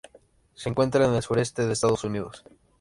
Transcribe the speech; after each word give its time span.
Se 0.55 0.67
encuentra 0.67 1.05
en 1.05 1.13
el 1.13 1.21
Sureste 1.21 1.67
de 1.67 1.73
Estados 1.73 2.03
Unidos. 2.03 2.43